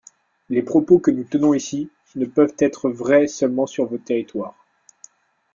[0.49, 4.55] Les propos que nous tenons ici ne peuvent être vrais seulement sur vos territoires.